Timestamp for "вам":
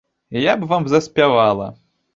0.65-0.87